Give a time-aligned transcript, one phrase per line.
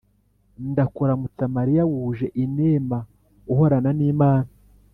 [0.69, 2.99] “ndakuramutsa mariya wuje inema,
[3.51, 4.49] uhorana n’imana